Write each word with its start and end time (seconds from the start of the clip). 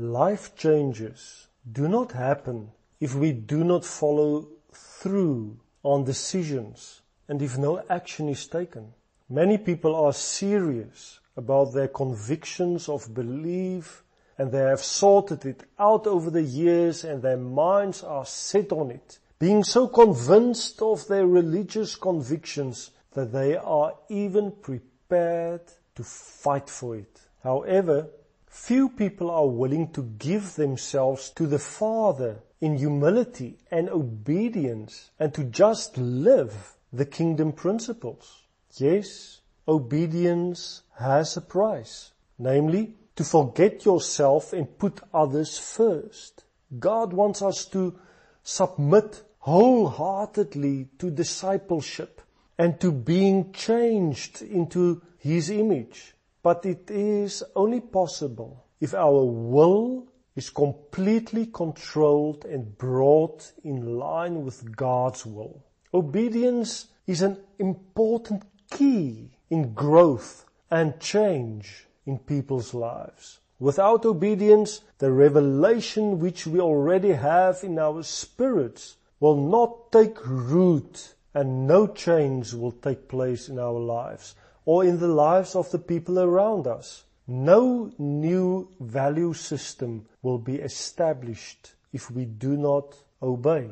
life 0.00 0.56
changes 0.56 1.46
do 1.70 1.86
not 1.86 2.12
happen 2.12 2.70
if 3.00 3.14
we 3.14 3.32
do 3.32 3.62
not 3.62 3.84
follow 3.84 4.48
through 4.72 5.58
on 5.82 6.04
decisions 6.04 7.02
and 7.28 7.42
if 7.42 7.58
no 7.58 7.82
action 7.90 8.28
is 8.28 8.46
taken. 8.46 8.92
Many 9.28 9.58
people 9.58 9.94
are 9.94 10.12
serious 10.12 11.20
about 11.36 11.72
their 11.72 11.88
convictions 11.88 12.88
of 12.88 13.14
belief 13.14 14.02
and 14.38 14.50
they 14.50 14.58
have 14.58 14.80
sorted 14.80 15.44
it 15.44 15.64
out 15.78 16.06
over 16.06 16.30
the 16.30 16.42
years 16.42 17.04
and 17.04 17.22
their 17.22 17.36
minds 17.36 18.02
are 18.02 18.24
set 18.24 18.72
on 18.72 18.90
it, 18.90 19.18
being 19.38 19.62
so 19.62 19.86
convinced 19.86 20.80
of 20.80 21.06
their 21.08 21.26
religious 21.26 21.94
convictions 21.94 22.90
that 23.12 23.32
they 23.32 23.54
are 23.56 23.94
even 24.08 24.50
prepared 24.50 25.62
to 25.94 26.02
fight 26.02 26.70
for 26.70 26.96
it. 26.96 27.20
However, 27.42 28.08
few 28.50 28.88
people 28.88 29.30
are 29.30 29.46
willing 29.46 29.92
to 29.92 30.02
give 30.02 30.56
themselves 30.56 31.30
to 31.30 31.46
the 31.46 31.58
Father 31.58 32.42
in 32.60 32.76
humility 32.76 33.56
and 33.70 33.88
obedience 33.88 35.10
and 35.20 35.32
to 35.32 35.44
just 35.44 35.96
live 35.96 36.74
the 36.92 37.06
kingdom 37.06 37.52
principles. 37.52 38.42
Yes, 38.74 39.40
obedience 39.68 40.82
has 40.98 41.36
a 41.36 41.40
price, 41.40 42.10
namely 42.38 42.96
to 43.14 43.24
forget 43.24 43.84
yourself 43.84 44.52
and 44.52 44.78
put 44.78 45.00
others 45.14 45.56
first. 45.56 46.44
God 46.76 47.12
wants 47.12 47.42
us 47.42 47.64
to 47.66 47.98
submit 48.42 49.22
wholeheartedly 49.38 50.88
to 50.98 51.10
discipleship 51.10 52.20
and 52.58 52.80
to 52.80 52.90
being 52.90 53.52
changed 53.52 54.42
into 54.42 55.02
His 55.18 55.50
image. 55.50 56.14
But 56.42 56.64
it 56.64 56.90
is 56.90 57.42
only 57.54 57.80
possible 57.80 58.64
if 58.80 58.94
our 58.94 59.24
will 59.24 60.06
is 60.36 60.48
completely 60.48 61.46
controlled 61.46 62.46
and 62.46 62.78
brought 62.78 63.52
in 63.62 63.98
line 63.98 64.42
with 64.44 64.74
God's 64.74 65.26
will. 65.26 65.62
Obedience 65.92 66.86
is 67.06 67.20
an 67.20 67.36
important 67.58 68.44
key 68.70 69.30
in 69.50 69.74
growth 69.74 70.46
and 70.70 70.98
change 71.00 71.86
in 72.06 72.18
people's 72.18 72.72
lives. 72.72 73.40
Without 73.58 74.06
obedience, 74.06 74.80
the 74.98 75.12
revelation 75.12 76.18
which 76.20 76.46
we 76.46 76.60
already 76.60 77.12
have 77.12 77.62
in 77.62 77.78
our 77.78 78.02
spirits 78.02 78.96
will 79.18 79.36
not 79.36 79.92
take 79.92 80.16
root 80.26 81.14
and 81.34 81.66
no 81.66 81.86
change 81.86 82.54
will 82.54 82.72
take 82.72 83.08
place 83.08 83.50
in 83.50 83.58
our 83.58 83.78
lives 83.78 84.34
or 84.64 84.84
in 84.84 84.98
the 84.98 85.08
lives 85.08 85.54
of 85.54 85.70
the 85.70 85.78
people 85.78 86.18
around 86.18 86.66
us. 86.66 87.04
No 87.26 87.92
new 87.98 88.68
value 88.80 89.32
system 89.32 90.06
will 90.22 90.38
be 90.38 90.56
established 90.56 91.74
if 91.92 92.10
we 92.10 92.24
do 92.24 92.56
not 92.56 92.96
obey. 93.22 93.70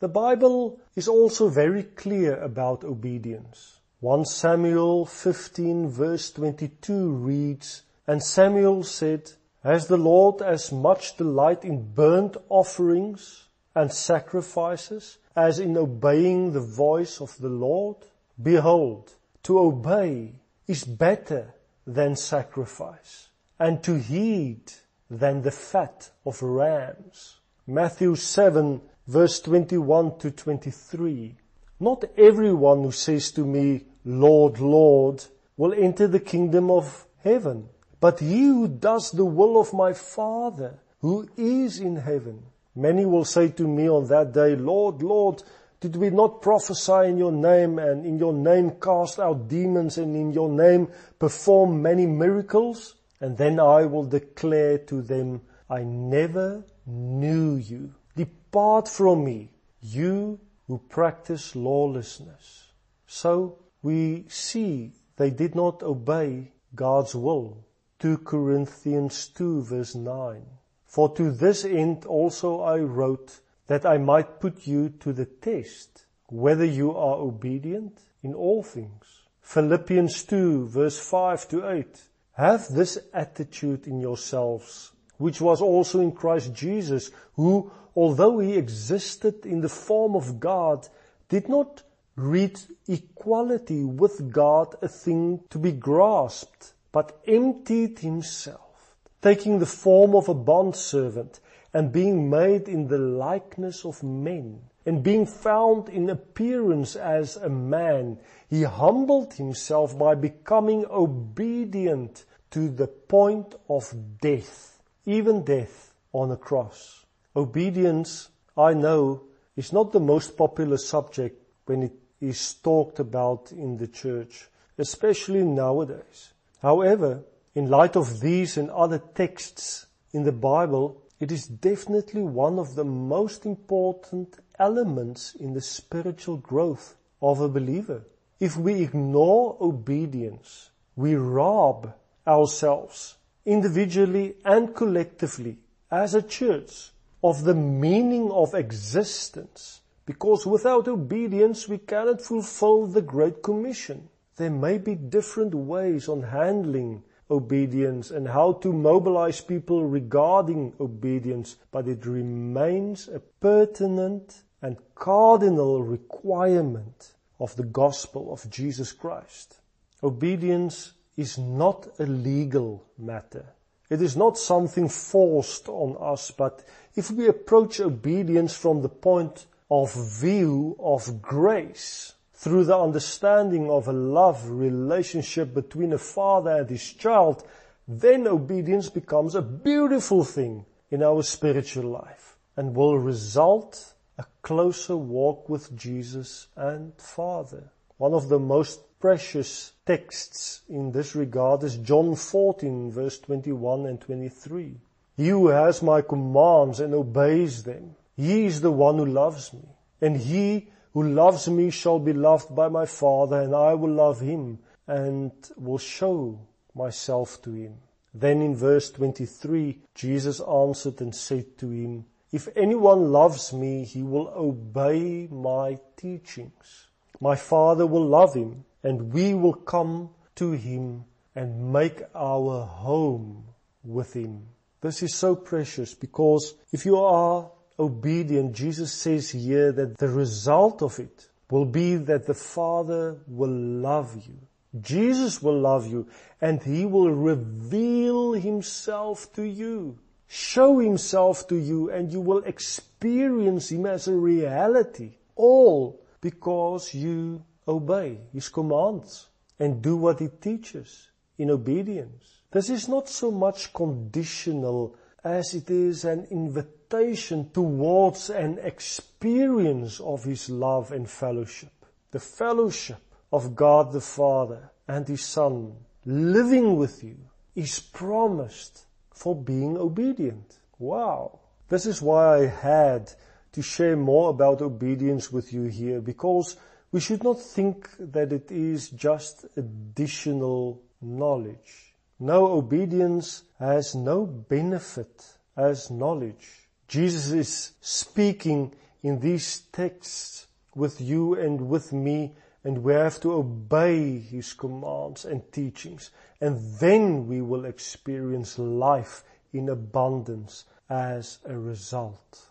The 0.00 0.08
Bible 0.08 0.80
is 0.96 1.08
also 1.08 1.48
very 1.48 1.82
clear 1.82 2.36
about 2.36 2.84
obedience. 2.84 3.80
1 4.00 4.26
Samuel 4.26 5.06
15 5.06 5.88
verse 5.88 6.30
22 6.32 7.08
reads, 7.08 7.82
And 8.06 8.22
Samuel 8.22 8.82
said, 8.82 9.32
Has 9.62 9.86
the 9.86 9.96
Lord 9.96 10.42
as 10.42 10.70
much 10.70 11.16
delight 11.16 11.64
in 11.64 11.94
burnt 11.94 12.36
offerings 12.48 13.48
and 13.74 13.90
sacrifices 13.90 15.18
as 15.34 15.58
in 15.58 15.76
obeying 15.76 16.52
the 16.52 16.60
voice 16.60 17.20
of 17.20 17.36
the 17.38 17.48
Lord? 17.48 17.96
Behold, 18.42 19.14
to 19.44 19.58
obey 19.58 20.34
is 20.66 20.84
better 20.84 21.54
than 21.86 22.16
sacrifice, 22.16 23.28
and 23.58 23.82
to 23.82 23.94
heed 23.94 24.72
than 25.10 25.42
the 25.42 25.50
fat 25.50 26.10
of 26.26 26.42
rams. 26.42 27.40
Matthew 27.66 28.16
7 28.16 28.80
verse 29.06 29.40
21 29.40 30.18
to 30.18 30.30
23. 30.30 31.36
Not 31.80 32.04
everyone 32.16 32.82
who 32.82 32.92
says 32.92 33.30
to 33.32 33.44
me, 33.44 33.84
Lord, 34.04 34.60
Lord, 34.60 35.24
will 35.56 35.74
enter 35.74 36.06
the 36.06 36.20
kingdom 36.20 36.70
of 36.70 37.06
heaven, 37.22 37.68
but 38.00 38.20
he 38.20 38.46
who 38.46 38.68
does 38.68 39.10
the 39.10 39.24
will 39.24 39.60
of 39.60 39.72
my 39.72 39.92
Father 39.92 40.78
who 41.00 41.28
is 41.36 41.80
in 41.80 41.96
heaven. 41.96 42.42
Many 42.74 43.04
will 43.04 43.24
say 43.24 43.48
to 43.48 43.68
me 43.68 43.88
on 43.88 44.08
that 44.08 44.32
day, 44.32 44.56
Lord, 44.56 45.02
Lord, 45.02 45.42
did 45.84 45.96
we 45.96 46.08
not 46.08 46.40
prophesy 46.40 47.10
in 47.10 47.18
your 47.18 47.30
name 47.30 47.78
and 47.78 48.06
in 48.06 48.16
your 48.16 48.32
name 48.32 48.70
cast 48.80 49.20
out 49.20 49.48
demons 49.48 49.98
and 49.98 50.16
in 50.16 50.32
your 50.32 50.48
name 50.48 50.88
perform 51.18 51.82
many 51.82 52.06
miracles? 52.06 52.94
And 53.20 53.36
then 53.36 53.60
I 53.60 53.84
will 53.84 54.06
declare 54.06 54.78
to 54.78 55.02
them, 55.02 55.42
I 55.68 55.82
never 55.82 56.64
knew 56.86 57.56
you. 57.56 57.94
Depart 58.16 58.88
from 58.88 59.26
me, 59.26 59.50
you 59.82 60.40
who 60.68 60.78
practice 60.88 61.54
lawlessness. 61.54 62.72
So 63.06 63.58
we 63.82 64.24
see 64.28 64.94
they 65.16 65.28
did 65.28 65.54
not 65.54 65.82
obey 65.82 66.52
God's 66.74 67.14
will. 67.14 67.66
2 67.98 68.16
Corinthians 68.24 69.28
2 69.28 69.64
verse 69.64 69.94
9. 69.94 70.46
For 70.86 71.14
to 71.14 71.30
this 71.30 71.62
end 71.62 72.06
also 72.06 72.62
I 72.62 72.78
wrote 72.78 73.40
that 73.66 73.86
I 73.86 73.98
might 73.98 74.40
put 74.40 74.66
you 74.66 74.90
to 75.00 75.12
the 75.12 75.24
test, 75.24 76.06
whether 76.26 76.64
you 76.64 76.96
are 76.96 77.16
obedient 77.16 77.98
in 78.22 78.34
all 78.34 78.62
things. 78.62 79.22
Philippians 79.40 80.24
2 80.24 80.66
verse 80.66 80.98
5 80.98 81.48
to 81.48 81.70
8. 81.70 82.02
Have 82.32 82.68
this 82.68 82.98
attitude 83.12 83.86
in 83.86 84.00
yourselves, 84.00 84.92
which 85.18 85.40
was 85.40 85.60
also 85.60 86.00
in 86.00 86.12
Christ 86.12 86.52
Jesus, 86.52 87.10
who, 87.36 87.70
although 87.94 88.38
he 88.40 88.56
existed 88.56 89.46
in 89.46 89.60
the 89.60 89.68
form 89.68 90.16
of 90.16 90.40
God, 90.40 90.88
did 91.28 91.48
not 91.48 91.82
read 92.16 92.58
equality 92.88 93.84
with 93.84 94.32
God 94.32 94.74
a 94.82 94.88
thing 94.88 95.40
to 95.50 95.58
be 95.58 95.72
grasped, 95.72 96.72
but 96.92 97.20
emptied 97.26 97.98
himself, 98.00 98.94
taking 99.22 99.58
the 99.58 99.66
form 99.66 100.14
of 100.14 100.28
a 100.28 100.34
bondservant 100.34 101.40
and 101.74 101.92
being 101.92 102.30
made 102.30 102.68
in 102.68 102.86
the 102.86 102.98
likeness 102.98 103.84
of 103.84 104.02
men, 104.02 104.62
and 104.86 105.02
being 105.02 105.26
found 105.26 105.88
in 105.88 106.08
appearance 106.08 106.94
as 106.94 107.36
a 107.36 107.48
man, 107.48 108.16
he 108.48 108.62
humbled 108.62 109.34
himself 109.34 109.98
by 109.98 110.14
becoming 110.14 110.86
obedient 110.88 112.24
to 112.50 112.68
the 112.68 112.86
point 112.86 113.56
of 113.68 113.92
death, 114.20 114.80
even 115.04 115.44
death 115.44 115.92
on 116.12 116.30
a 116.30 116.36
cross. 116.36 117.04
Obedience, 117.34 118.28
I 118.56 118.74
know, 118.74 119.24
is 119.56 119.72
not 119.72 119.90
the 119.90 120.00
most 120.00 120.36
popular 120.36 120.76
subject 120.76 121.42
when 121.66 121.82
it 121.82 121.92
is 122.20 122.54
talked 122.54 123.00
about 123.00 123.50
in 123.50 123.78
the 123.78 123.88
church, 123.88 124.48
especially 124.78 125.42
nowadays. 125.42 126.32
However, 126.62 127.24
in 127.54 127.68
light 127.68 127.96
of 127.96 128.20
these 128.20 128.56
and 128.56 128.70
other 128.70 128.98
texts 128.98 129.86
in 130.12 130.22
the 130.22 130.32
Bible, 130.32 131.02
it 131.20 131.30
is 131.30 131.46
definitely 131.46 132.22
one 132.22 132.58
of 132.58 132.74
the 132.74 132.84
most 132.84 133.46
important 133.46 134.36
elements 134.58 135.34
in 135.34 135.54
the 135.54 135.60
spiritual 135.60 136.36
growth 136.36 136.96
of 137.22 137.40
a 137.40 137.48
believer. 137.48 138.04
If 138.40 138.56
we 138.56 138.82
ignore 138.82 139.56
obedience, 139.60 140.70
we 140.96 141.14
rob 141.14 141.94
ourselves 142.26 143.16
individually 143.46 144.36
and 144.44 144.74
collectively 144.74 145.58
as 145.90 146.14
a 146.14 146.22
church 146.22 146.90
of 147.22 147.44
the 147.44 147.54
meaning 147.54 148.30
of 148.30 148.54
existence 148.54 149.80
because 150.06 150.44
without 150.44 150.88
obedience 150.88 151.68
we 151.68 151.78
cannot 151.78 152.20
fulfill 152.20 152.86
the 152.86 153.02
Great 153.02 153.42
Commission. 153.42 154.08
There 154.36 154.50
may 154.50 154.78
be 154.78 154.94
different 154.94 155.54
ways 155.54 156.08
on 156.08 156.22
handling 156.22 157.02
obedience 157.34 158.10
and 158.10 158.28
how 158.28 158.52
to 158.52 158.72
mobilize 158.72 159.40
people 159.40 159.84
regarding 159.84 160.72
obedience, 160.80 161.56
but 161.70 161.88
it 161.88 162.06
remains 162.06 163.08
a 163.08 163.20
pertinent 163.20 164.42
and 164.62 164.78
cardinal 164.94 165.82
requirement 165.82 167.12
of 167.38 167.54
the 167.56 167.64
gospel 167.64 168.32
of 168.32 168.48
Jesus 168.50 168.92
Christ. 168.92 169.58
Obedience 170.02 170.92
is 171.16 171.36
not 171.38 171.88
a 171.98 172.06
legal 172.06 172.84
matter. 172.98 173.44
It 173.90 174.00
is 174.00 174.16
not 174.16 174.38
something 174.38 174.88
forced 174.88 175.68
on 175.68 175.96
us, 176.00 176.30
but 176.30 176.64
if 176.96 177.10
we 177.10 177.28
approach 177.28 177.80
obedience 177.80 178.56
from 178.56 178.82
the 178.82 178.88
point 178.88 179.46
of 179.70 179.92
view 179.94 180.76
of 180.80 181.20
grace, 181.20 182.13
through 182.44 182.64
the 182.64 182.76
understanding 182.78 183.70
of 183.70 183.88
a 183.88 183.92
love 183.92 184.50
relationship 184.50 185.54
between 185.54 185.94
a 185.94 185.98
father 185.98 186.58
and 186.58 186.68
his 186.68 186.92
child, 186.92 187.42
then 187.88 188.28
obedience 188.28 188.90
becomes 188.90 189.34
a 189.34 189.40
beautiful 189.40 190.22
thing 190.22 190.66
in 190.90 191.02
our 191.02 191.22
spiritual 191.22 191.90
life 191.90 192.36
and 192.54 192.76
will 192.76 192.98
result 192.98 193.94
a 194.18 194.26
closer 194.42 194.94
walk 194.94 195.48
with 195.48 195.74
Jesus 195.74 196.48
and 196.54 196.92
Father. 196.98 197.72
One 197.96 198.12
of 198.12 198.28
the 198.28 198.38
most 198.38 199.00
precious 199.00 199.72
texts 199.86 200.60
in 200.68 200.92
this 200.92 201.16
regard 201.16 201.62
is 201.62 201.78
John 201.78 202.14
14 202.14 202.92
verse 202.92 203.18
21 203.20 203.86
and 203.86 203.98
23. 203.98 204.74
He 205.16 205.28
who 205.28 205.48
has 205.48 205.82
my 205.82 206.02
commands 206.02 206.78
and 206.78 206.92
obeys 206.92 207.62
them, 207.62 207.96
he 208.18 208.44
is 208.44 208.60
the 208.60 208.70
one 208.70 208.98
who 208.98 209.06
loves 209.06 209.50
me. 209.54 209.66
And 210.02 210.18
he 210.18 210.68
who 210.94 211.02
loves 211.02 211.48
me 211.48 211.70
shall 211.70 211.98
be 211.98 212.12
loved 212.12 212.54
by 212.54 212.68
my 212.68 212.86
Father, 212.86 213.40
and 213.40 213.54
I 213.54 213.74
will 213.74 213.92
love 213.92 214.20
him 214.20 214.60
and 214.86 215.32
will 215.56 215.78
show 215.78 216.38
myself 216.74 217.42
to 217.42 217.52
him. 217.52 217.74
Then 218.14 218.40
in 218.40 218.54
verse 218.54 218.92
23, 218.92 219.80
Jesus 219.94 220.40
answered 220.40 221.00
and 221.00 221.12
said 221.12 221.58
to 221.58 221.68
him, 221.68 222.04
If 222.30 222.48
anyone 222.54 223.10
loves 223.10 223.52
me, 223.52 223.84
he 223.84 224.04
will 224.04 224.32
obey 224.36 225.26
my 225.30 225.78
teachings. 225.96 226.86
My 227.20 227.34
Father 227.34 227.86
will 227.86 228.06
love 228.06 228.34
him, 228.34 228.64
and 228.84 229.12
we 229.12 229.34
will 229.34 229.54
come 229.54 230.10
to 230.36 230.52
him 230.52 231.04
and 231.34 231.72
make 231.72 232.02
our 232.14 232.64
home 232.66 233.46
with 233.82 234.12
him. 234.14 234.46
This 234.80 235.02
is 235.02 235.14
so 235.14 235.34
precious 235.34 235.92
because 235.92 236.54
if 236.70 236.86
you 236.86 236.98
are 236.98 237.50
obedient, 237.78 238.54
Jesus 238.54 238.92
says 238.92 239.30
here 239.30 239.72
that 239.72 239.98
the 239.98 240.08
result 240.08 240.82
of 240.82 240.98
it 240.98 241.28
will 241.50 241.64
be 241.64 241.96
that 241.96 242.26
the 242.26 242.34
Father 242.34 243.18
will 243.26 243.50
love 243.50 244.16
you. 244.26 244.38
Jesus 244.80 245.42
will 245.42 245.60
love 245.60 245.86
you 245.86 246.08
and 246.40 246.62
He 246.62 246.84
will 246.84 247.10
reveal 247.10 248.32
Himself 248.32 249.32
to 249.34 249.42
you, 249.42 249.98
show 250.26 250.78
Himself 250.78 251.46
to 251.48 251.56
you 251.56 251.90
and 251.90 252.12
you 252.12 252.20
will 252.20 252.42
experience 252.44 253.70
Him 253.70 253.86
as 253.86 254.08
a 254.08 254.14
reality. 254.14 255.12
All 255.36 256.04
because 256.20 256.94
you 256.94 257.44
obey 257.68 258.18
His 258.32 258.48
commands 258.48 259.28
and 259.58 259.82
do 259.82 259.96
what 259.96 260.20
He 260.20 260.28
teaches 260.28 261.08
in 261.38 261.50
obedience. 261.50 262.42
This 262.50 262.70
is 262.70 262.88
not 262.88 263.08
so 263.08 263.30
much 263.30 263.72
conditional 263.72 264.96
as 265.24 265.54
it 265.54 265.70
is 265.70 266.04
an 266.04 266.26
invitation 266.30 267.50
towards 267.50 268.28
an 268.28 268.58
experience 268.62 269.98
of 270.00 270.24
His 270.24 270.50
love 270.50 270.92
and 270.92 271.08
fellowship. 271.08 271.72
The 272.10 272.20
fellowship 272.20 273.00
of 273.32 273.56
God 273.56 273.92
the 273.92 274.02
Father 274.02 274.70
and 274.86 275.08
His 275.08 275.24
Son 275.24 275.74
living 276.04 276.76
with 276.76 277.02
you 277.02 277.16
is 277.54 277.80
promised 277.80 278.86
for 279.12 279.34
being 279.34 279.78
obedient. 279.78 280.58
Wow. 280.78 281.40
This 281.68 281.86
is 281.86 282.02
why 282.02 282.36
I 282.36 282.46
had 282.46 283.12
to 283.52 283.62
share 283.62 283.96
more 283.96 284.30
about 284.30 284.60
obedience 284.60 285.32
with 285.32 285.52
you 285.52 285.64
here 285.64 286.00
because 286.00 286.56
we 286.92 287.00
should 287.00 287.24
not 287.24 287.40
think 287.40 287.88
that 287.98 288.32
it 288.32 288.50
is 288.50 288.90
just 288.90 289.46
additional 289.56 290.82
knowledge. 291.00 291.93
No, 292.18 292.46
obedience 292.52 293.42
has 293.58 293.94
no 293.94 294.24
benefit 294.24 295.34
as 295.56 295.90
knowledge. 295.90 296.68
Jesus 296.86 297.30
is 297.30 297.72
speaking 297.80 298.74
in 299.02 299.20
these 299.20 299.60
texts 299.72 300.46
with 300.74 301.00
you 301.00 301.34
and 301.34 301.68
with 301.68 301.92
me 301.92 302.34
and 302.62 302.78
we 302.78 302.94
have 302.94 303.20
to 303.20 303.32
obey 303.32 304.18
His 304.18 304.52
commands 304.52 305.24
and 305.24 305.50
teachings 305.52 306.10
and 306.40 306.58
then 306.78 307.26
we 307.26 307.40
will 307.40 307.64
experience 307.64 308.58
life 308.58 309.24
in 309.52 309.68
abundance 309.68 310.64
as 310.88 311.38
a 311.44 311.56
result. 311.56 312.48